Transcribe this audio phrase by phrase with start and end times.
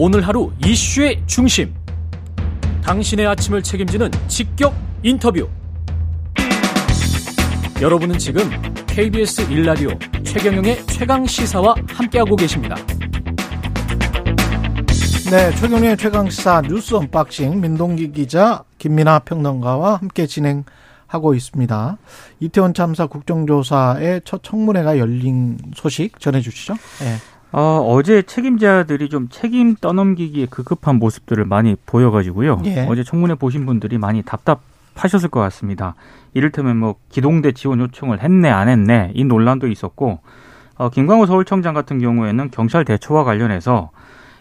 [0.00, 1.74] 오늘 하루 이슈의 중심.
[2.84, 4.72] 당신의 아침을 책임지는 직격
[5.02, 5.48] 인터뷰.
[7.82, 8.48] 여러분은 지금
[8.86, 9.90] KBS 일라디오
[10.22, 12.76] 최경영의 최강 시사와 함께하고 계십니다.
[15.32, 21.98] 네, 최경영의 최강 시사 뉴스 unboxing 민동기 기자 김민아 평론가와 함께 진행하고 있습니다.
[22.38, 26.74] 이태원 참사 국정조사의 첫 청문회가 열린 소식 전해주시죠.
[27.00, 27.16] 네.
[27.50, 32.62] 어, 어제 책임자들이 좀 책임 떠넘기기에 급급한 모습들을 많이 보여가지고요.
[32.66, 32.86] 예.
[32.88, 35.94] 어제 청문회 보신 분들이 많이 답답하셨을 것 같습니다.
[36.34, 40.20] 이를테면 뭐 기동대 지원 요청을 했네 안 했네 이 논란도 있었고
[40.76, 43.90] 어, 김광호 서울청장 같은 경우에는 경찰 대처와 관련해서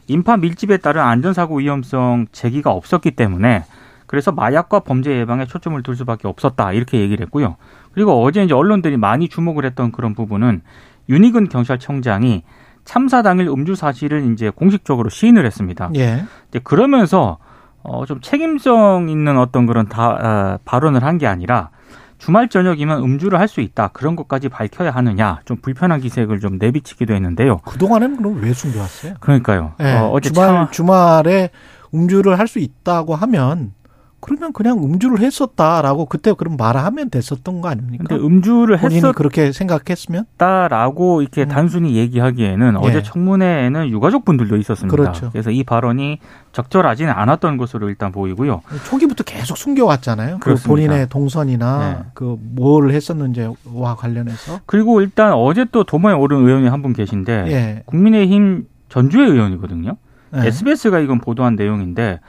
[0.08, 3.64] 인파 밀집에 따른 안전사고 위험성 제기가 없었기 때문에
[4.06, 7.56] 그래서 마약과 범죄 예방에 초점을 둘 수밖에 없었다 이렇게 얘기를 했고요.
[7.94, 10.62] 그리고 어제 이제 언론들이 많이 주목을 했던 그런 부분은
[11.10, 12.44] 윤희근 경찰청장이
[12.88, 15.92] 참사 당일 음주 사실을 이제 공식적으로 시인을 했습니다.
[15.98, 16.24] 예.
[16.50, 17.38] 이제 그러면서
[17.84, 21.70] 어, 좀 책임성 있는 어떤 그런 다, 어, 발언을 한 게 아니라
[22.18, 23.90] 주말 저녁이면 음주를 할 수 있다.
[23.90, 25.40] 그런 것까지 밝혀야 하느냐.
[25.46, 27.58] 좀 불편한 기색을 좀 내비치기도 했는데요.
[27.66, 29.16] 그 동안에는 그럼 왜 숨겨왔어요?
[29.20, 29.74] 그러니까요.
[29.78, 30.72] 네, 어, 어제 주말, 차...
[30.72, 31.50] 주말에
[31.94, 33.74] 음주를 할 수 있다고 하면
[34.20, 38.06] 그러면 그냥 음주를 했었다라고 그때 그럼 말하면 됐었던 거 아닙니까?
[38.08, 41.48] 근데 음주를 했었 그렇게 생각했으면 다라고 이렇게 음.
[41.48, 42.88] 단순히 얘기하기에는 예.
[42.88, 44.96] 어제 청문회에는 유가족 분들도 있었습니다.
[44.96, 45.30] 그렇죠.
[45.32, 46.20] 그래서 이 발언이
[46.52, 48.62] 적절하지는 않았던 것으로 일단 보이고요.
[48.86, 50.40] 초기부터 계속 숨겨왔잖아요.
[50.40, 52.10] 그 본인의 동선이나 네.
[52.16, 54.62] 그 뭐를 했었는지와 관련해서.
[54.66, 57.84] 그리고 일단 어제 또 도마에 오른 의원이 한 분 계신데 예.
[57.86, 59.98] 국민의힘 전주의 의원이거든요.
[60.32, 60.48] 네.
[60.48, 62.20] SBS가 이건 보도한 내용인데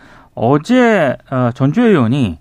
[0.40, 2.38] 어제 어, 전주의 의원이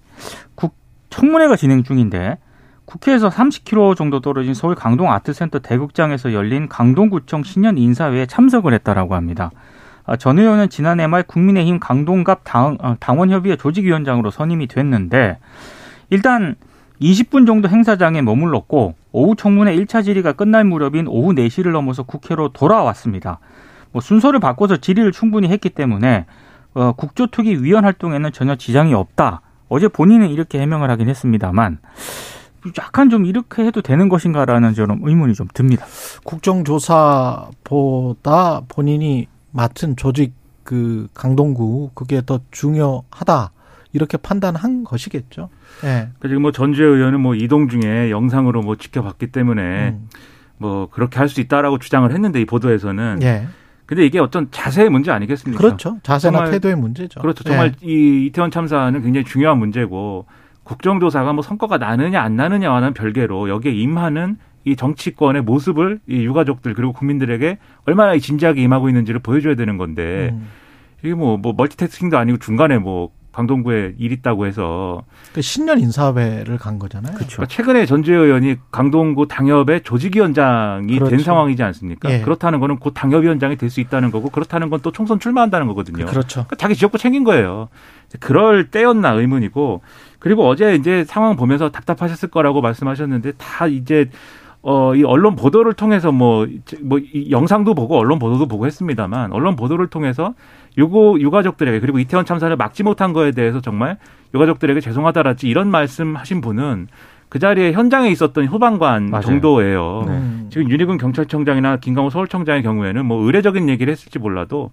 [0.56, 0.76] 국
[1.10, 2.38] 청문회가 진행 중인데
[2.86, 9.52] 국회에서 30km 정도 떨어진 서울 강동 아트센터 대극장에서 열린 강동구청 신년 인사회에 참석을 했다라고 합니다.
[10.06, 15.40] 아, 전 의원은 지난해 말 국민의힘 강동갑 당, 어, 당원협의회 조직위원장으로 선임이 됐는데
[16.10, 16.56] 일단
[17.02, 23.40] 20분 정도 행사장에 머물렀고 오후 청문회 1차 질의가 끝날 무렵인 오후 4시를 넘어서 국회로 돌아왔습니다.
[23.92, 26.26] 뭐 순서를 바꿔서 질의를 충분히 했기 때문에
[26.78, 29.42] 어, 국조특위 위원 활동에는 전혀 지장이 없다.
[29.68, 31.80] 어제 본인은 이렇게 해명을 하긴 했습니다만
[32.78, 35.86] 약간 좀 이렇게 해도 되는 것인가라는 저는 의문이 좀 듭니다.
[36.24, 37.52] 국정조사보다
[38.68, 40.34] 본인이 맡은 조직
[40.64, 43.52] 그 강동구 그게 더 중요하다.
[43.94, 45.50] 이렇게 판단한 것이겠죠.
[45.82, 46.10] 네.
[46.20, 50.10] 그리고 뭐 전주의 의원은 뭐 이동 중에 영상으로 뭐 지켜봤기 때문에 음.
[50.58, 53.48] 뭐 그렇게 할 수 있다라고 주장을 했는데 이 보도에서는 예.
[53.88, 55.62] 근데 이게 어떤 자세의 문제 아니겠습니까?
[55.62, 55.98] 그렇죠.
[56.04, 57.22] 자세나 정말, 태도의 문제죠.
[57.22, 57.44] 그렇죠.
[57.46, 57.88] 정말 예.
[57.88, 60.26] 이 이태원 참사는 굉장히 중요한 문제고
[60.64, 66.92] 국정조사가 뭐 성과가 나느냐 안 나느냐와는 별개로 여기에 임하는 이 정치권의 모습을 이 유가족들 그리고
[66.92, 70.48] 국민들에게 얼마나 진지하게 임하고 있는지를 보여줘야 되는 건데 음.
[71.02, 76.80] 이게 뭐, 뭐 멀티태스킹도 아니고 중간에 뭐 강동구에 일 있다고 해서 그 신년 인사회를 간
[76.80, 77.14] 거잖아요.
[77.14, 77.38] 그렇죠.
[77.38, 81.10] 그러니까 최근에 전주혜 의원이 강동구 당협의 조직위원장이 그렇죠.
[81.12, 82.12] 된 상황이지 않습니까?
[82.12, 82.22] 예.
[82.22, 86.06] 그렇다는 거는 곧 당협위원장이 될 수 있다는 거고 그렇다는 건 또 총선 출마한다는 거거든요.
[86.06, 86.46] 그렇죠.
[86.46, 87.68] 그러니까 자기 지역구 챙긴 거예요.
[88.20, 89.82] 그럴 때였나 의문이고
[90.20, 94.10] 그리고 어제 이제 상황 보면서 답답하셨을 거라고 말씀하셨는데 다 이제
[94.64, 96.46] 어, 이 언론 보도를 통해서 뭐,
[96.82, 100.34] 뭐, 이 영상도 보고 언론 보도도 보고 했습니다만, 언론 보도를 통해서
[100.78, 103.98] 유고, 유가족들에게, 그리고 이태원 참사를 막지 못한 거에 대해서 정말
[104.34, 106.88] 유가족들에게 죄송하다랄지 이런 말씀 하신 분은
[107.30, 109.22] 그 자리에 현장에 있었던 후방관 맞아요.
[109.24, 110.06] 정도예요.
[110.08, 110.46] 네.
[110.50, 114.72] 지금 윤희근 경찰청장이나 김강호 서울청장의 경우에는 뭐 의례적인 얘기를 했을지 몰라도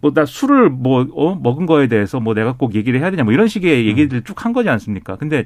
[0.00, 3.32] 뭐 나 술을 뭐, 어, 먹은 거에 대해서 뭐 내가 꼭 얘기를 해야 되냐 뭐
[3.32, 5.16] 이런 식의 얘기들 쭉한 거지 않습니까?
[5.16, 5.44] 근데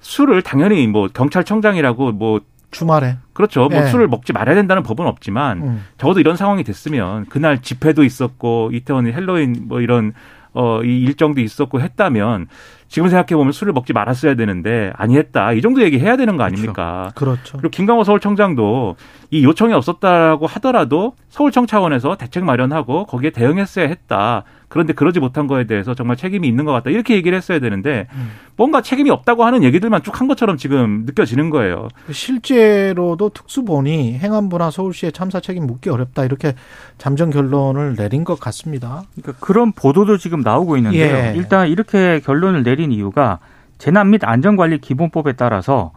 [0.00, 2.40] 술을 당연히 뭐 경찰청장이라고 뭐
[2.70, 3.16] 주말에.
[3.32, 3.68] 그렇죠.
[3.68, 3.86] 뭐 네.
[3.86, 5.84] 술을 먹지 말아야 된다는 법은 없지만 음.
[5.98, 10.12] 적어도 이런 상황이 됐으면 그날 집회도 있었고 이태원이 헬로윈 뭐 이런
[10.52, 12.48] 어, 이 일정도 있었고 했다면
[12.90, 17.12] 지금 생각해 보면 술을 먹지 말았어야 되는데 아니했다 이 정도 얘기해야 되는 거 아닙니까?
[17.14, 17.36] 그렇죠.
[17.36, 17.58] 그렇죠.
[17.58, 18.96] 그리고 김강호 서울청장도
[19.30, 24.42] 이 요청이 없었다라고 하더라도 서울청 차원에서 대책 마련하고 거기에 대응했어야 했다.
[24.66, 26.90] 그런데 그러지 못한 거에 대해서 정말 책임이 있는 것 같다.
[26.90, 28.30] 이렇게 얘기를 했어야 되는데 음.
[28.56, 31.88] 뭔가 책임이 없다고 하는 얘기들만 쭉 한 것처럼 지금 느껴지는 거예요.
[32.10, 36.24] 실제로도 특수본이 행안부나 서울시의 참사 책임 묻기 어렵다.
[36.24, 36.54] 이렇게
[36.98, 39.04] 잠정 결론을 내린 것 같습니다.
[39.14, 41.16] 그러니까 그런 보도도 지금 나오고 있는데요.
[41.16, 41.32] 예.
[41.36, 43.38] 일단 이렇게 결론을 내린 이유가
[43.78, 45.92] 재난 및 안전관리 기본법에 따라서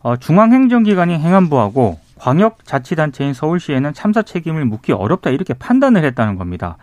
[0.00, 6.76] 어, 중앙행정기관인 행안부하고 광역자치단체인 서울시에는 참사 책임을 묻기 어렵다 이렇게 판단을 했다는 겁니다.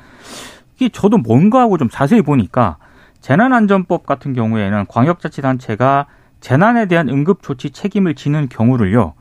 [0.76, 2.78] 이게 저도 뭔가 하고 좀 자세히 보니까
[3.22, 6.08] 재난안전법 같은 경우에는 광역자치단체가
[6.42, 9.14] 재난에 대한 응급조치 책임을 지는 경우를요,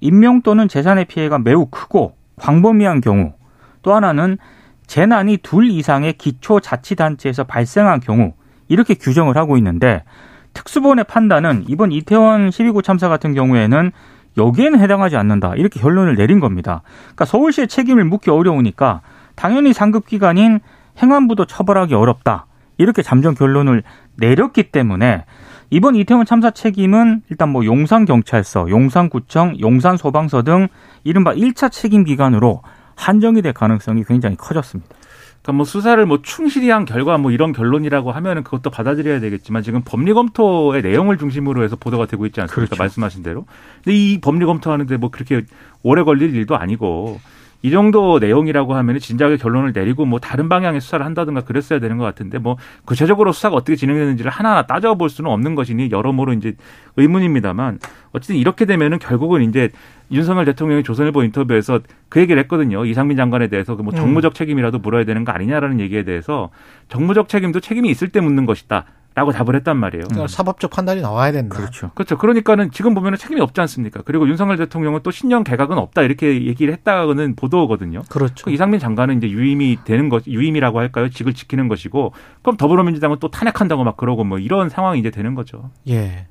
[0.00, 3.32] 인명 또는 재산의 피해가 매우 크고 광범위한 경우,
[3.82, 4.38] 또 하나는
[4.86, 8.34] 재난이 둘 이상의 기초자치단체에서 발생한 경우
[8.68, 10.04] 이렇게 규정을 하고 있는데
[10.54, 13.92] 특수본의 판단은 이번 이태원 12구 참사 같은 경우에는
[14.36, 16.82] 여기에는 해당하지 않는다 이렇게 결론을 내린 겁니다.
[17.02, 19.00] 그러니까 서울시의 책임을 묻기 어려우니까
[19.34, 20.60] 당연히 상급 기관인
[21.02, 23.82] 행안부도 처벌하기 어렵다 이렇게 잠정 결론을
[24.16, 25.24] 내렸기 때문에
[25.70, 30.68] 이번 이태원 참사 책임은 일단 뭐 용산경찰서, 용산구청, 용산소방서 등
[31.04, 32.62] 이른바 1차 책임 기관으로
[32.96, 34.96] 한정이 될 가능성이 굉장히 커졌습니다.
[35.48, 39.80] 그러니까 뭐 수사를 뭐 충실히 한 결과 뭐 이런 결론이라고 하면은 그것도 받아들여야 되겠지만 지금
[39.82, 42.66] 법리 검토의 내용을 중심으로 해서 보도가 되고 있지 않습니까?
[42.66, 42.82] 그렇죠.
[42.82, 43.46] 말씀하신 대로.
[43.82, 45.42] 근데 이 법리 검토하는데 뭐 그렇게
[45.82, 47.18] 오래 걸릴 일도 아니고
[47.62, 52.04] 이 정도 내용이라고 하면 진작에 결론을 내리고 뭐 다른 방향의 수사를 한다든가 그랬어야 되는 것
[52.04, 56.54] 같은데 뭐 구체적으로 수사가 어떻게 진행되는지를 하나하나 따져볼 수는 없는 것이니 여러모로 이제
[56.96, 57.80] 의문입니다만
[58.12, 59.70] 어쨌든 이렇게 되면은 결국은 이제
[60.10, 62.84] 윤석열 대통령이 조선일보 인터뷰에서 그 얘기를 했거든요.
[62.84, 66.50] 이상민 장관에 대해서 그뭐 정무적 책임이라도 물어야 되는 거 아니냐라는 얘기에 대해서
[66.88, 68.84] 정무적 책임도 책임이 있을 때 묻는 것이다.
[69.18, 70.04] 라고 답을 했단 말이에요.
[70.04, 71.56] 그러니까 사법적 판단이 나와야 된다.
[71.56, 71.90] 그렇죠.
[71.94, 72.16] 그렇죠.
[72.16, 74.02] 그러니까는 지금 보면은 책임이 없지 않습니까?
[74.04, 78.02] 그리고 윤석열 대통령은 또 신년 개각은 없다 이렇게 얘기를 했다는 보도거든요.
[78.08, 78.44] 그렇죠.
[78.44, 81.10] 그 이상민 장관은 이제 유임이 되는 것, 유임이라고 할까요?
[81.10, 82.12] 직을 지키는 것이고,
[82.42, 85.70] 그럼 더불어민주당은 또 탄핵한다고 막 그러고 뭐 이런 상황이 이제 되는 거죠.
[85.88, 86.28] 예.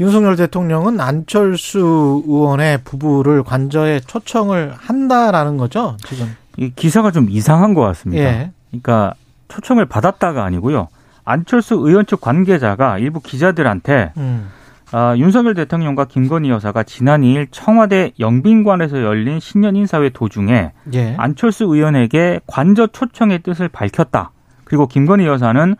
[0.00, 6.34] 윤석열 대통령은 안철수 의원의 부부를 관저에 초청을 한다라는 거죠, 지금.
[6.56, 8.24] 이 기사가 좀 이상한 것 같습니다.
[8.24, 8.52] 예.
[8.70, 9.12] 그러니까
[9.48, 10.88] 초청을 받았다가 아니고요.
[11.24, 14.50] 안철수 의원 측 관계자가 일부 기자들한테 음.
[14.94, 21.14] 아, 윤석열 대통령과 김건희 여사가 지난 2일 청와대 영빈관에서 열린 신년 인사회 도중에 예.
[21.16, 24.32] 안철수 의원에게 관저 초청의 뜻을 밝혔다.
[24.64, 25.76] 그리고 김건희 여사는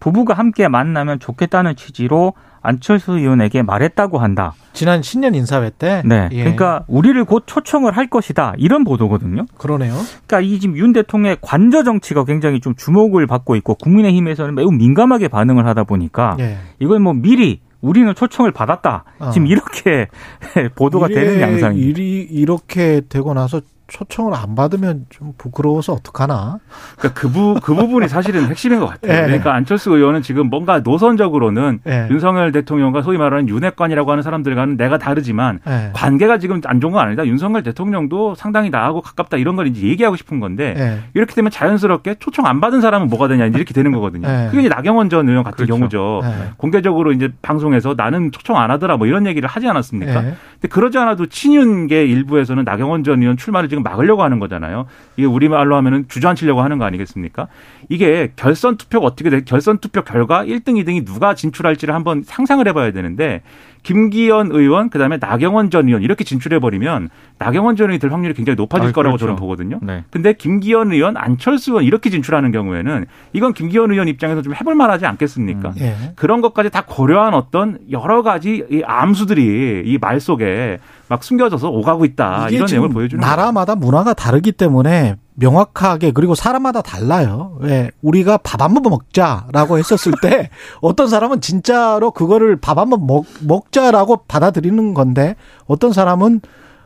[0.00, 4.54] 부부가 함께 만나면 좋겠다는 취지로 안철수 의원에게 말했다고 한다.
[4.76, 6.02] 지난 신년 인사회 때?
[6.04, 6.28] 네.
[6.32, 6.40] 예.
[6.40, 8.52] 그러니까 우리를 곧 초청을 할 것이다.
[8.58, 9.46] 이런 보도거든요.
[9.56, 9.94] 그러네요.
[10.26, 15.28] 그러니까 이 지금 윤 대통령의 관저 정치가 굉장히 좀 주목을 받고 있고 국민의힘에서는 매우 민감하게
[15.28, 16.58] 반응을 하다 보니까 예.
[16.78, 19.04] 이걸 뭐 미리 우리는 초청을 받았다.
[19.18, 19.30] 어.
[19.30, 20.08] 지금 이렇게
[20.76, 21.72] 보도가 되는 양상입니다.
[21.72, 26.58] 일이 이렇게 되고 나서 초청을 안 받으면 좀 부끄러워서 어떡하나?
[26.98, 29.12] 그러니까 그, 부, 그 부분이 사실은 핵심인 것 같아요.
[29.12, 29.26] 네.
[29.26, 32.08] 그러니까 안철수 의원은 지금 뭔가 노선적으로는 네.
[32.10, 35.90] 윤석열 대통령과 소위 말하는 윤핵관이라고 하는 사람들과는 내가 다르지만 네.
[35.92, 37.24] 관계가 지금 안 좋은 건 아니다.
[37.26, 42.46] 윤석열 대통령도 상당히 나하고 가깝다 이런 걸 이제 얘기하고 싶은 건데 이렇게 되면 자연스럽게 초청
[42.46, 44.26] 안 받은 사람은 뭐가 되냐 이렇게 되는 거거든요.
[44.50, 45.74] 그게 이제 나경원 전 의원 같은 그렇죠.
[45.74, 46.22] 경우죠.
[46.56, 50.22] 공개적으로 이제 방송에서 나는 초청 안 하더라 뭐 이런 얘기를 하지 않았습니까?
[50.22, 54.86] 근데 그러지 않아도 친윤계 일부에서는 나경원 전 의원 출마를 지금 막으려고 하는 거잖아요.
[55.16, 57.48] 이게 우리말로 하면은 주저앉히려고 하는 거 아니겠습니까?
[57.88, 59.42] 이게 결선 투표가 어떻게 돼?
[59.44, 63.42] 결선 투표 결과 1등, 2등이 누가 진출할지를 한번 상상을 해봐야 되는데
[63.86, 68.56] 김기현 의원 그다음에 나경원 전 의원 이렇게 진출해 버리면 나경원 전 의원이 될 확률이 굉장히
[68.56, 69.26] 높아질 아, 거라고 그렇죠.
[69.26, 69.78] 저는 보거든요.
[69.80, 70.02] 네.
[70.10, 75.06] 근데 김기현 의원, 안철수 의원 이렇게 진출하는 경우에는 이건 김기현 의원 입장에서 좀 해볼 만하지
[75.06, 75.68] 않겠습니까?
[75.68, 75.94] 음, 예.
[76.16, 80.78] 그런 것까지 다 고려한 어떤 여러 가지 이 암수들이 이 말 속에
[81.08, 83.86] 막 숨겨져서 오가고 있다 이런 내용을 보여주는 나라마다 거예요.
[83.86, 87.56] 문화가 다르기 때문에 명확하게 그리고 사람마다 달라요.
[87.60, 90.50] 왜 우리가 밥 한 번 먹자라고 했었을 때
[90.80, 95.36] 어떤 사람은 진짜로 그거를 밥 한 번 먹, 먹자라고 받아들이는 건데
[95.66, 96.40] 어떤 사람은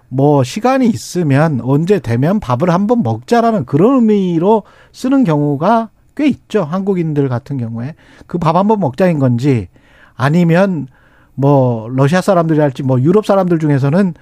[0.08, 6.64] 뭐 시간이 있으면 언제 되면 밥을 한 번 먹자라는 그런 의미로 쓰는 경우가 꽤 있죠.
[6.64, 7.94] 한국인들 같은 경우에
[8.26, 9.68] 그 밥 한 번 먹자인 건지
[10.16, 10.88] 아니면
[11.34, 14.14] 뭐 러시아 사람들이 할지 뭐 유럽 사람들 중에서는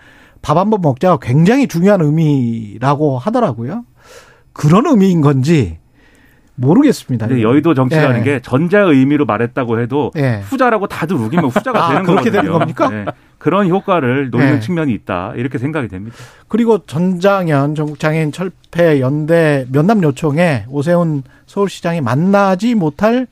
[0.43, 3.85] 밥 한 번 먹자가 굉장히 중요한 의미라고 하더라고요.
[4.59, 5.79] 그런 의미인 건지
[6.57, 7.41] 모르겠습니다.
[7.41, 8.25] 여의도 정치라는 예.
[8.25, 10.41] 게 전자 의미로 말했다고 해도 예.
[10.43, 12.43] 후자라고 다들 우기면 후자가 아, 되는 그렇게 거거든요.
[12.43, 12.88] 되는 겁니까?
[12.88, 13.05] 네.
[13.38, 14.61] 그런 효과를 노리는 예.
[14.61, 16.17] 측면이 있다 이렇게 생각이 됩니다.
[16.49, 23.29] 그리고 전장현 전국장애인 철폐 연대 면담 요청에 오세훈 서울시장이 만나지 못할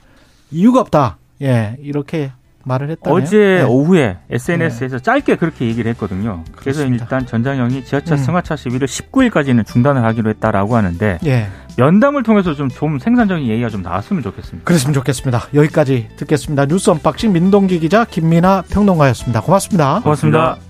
[0.52, 1.18] 이유가 없다.
[1.42, 2.30] 예, 이렇게
[2.66, 3.22] 말을 했다네요.
[3.22, 3.62] 어제 네.
[3.62, 5.02] 오후에 SNS에서 네.
[5.02, 6.42] 짧게 그렇게 얘기를 했거든요.
[6.56, 7.04] 그래서 그렇습니다.
[7.04, 8.22] 일단 전장연이 지하철 음.
[8.22, 11.48] 승하차 시위를 19일까지는 중단을 하기로 했다라고 하는데 예.
[11.76, 14.64] 면담을 통해서 좀, 좀 생산적인 얘기가 좀 나왔으면 좋겠습니다.
[14.64, 15.48] 그랬으면 좋겠습니다.
[15.54, 16.66] 여기까지 듣겠습니다.
[16.66, 19.42] 뉴스 unboxing 민동기 기자 김민아 평론가였습니다.
[19.42, 20.00] 고맙습니다.
[20.02, 20.38] 고맙습니다.
[20.38, 20.65] 고맙습니다.